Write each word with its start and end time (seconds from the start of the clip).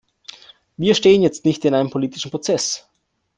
Wir 0.77 0.95
stehen 0.95 1.21
jetzt 1.21 1.45
nicht 1.45 1.63
in 1.63 1.75
einem 1.75 1.91
politischen 1.91 2.31
Prozess. 2.31 2.89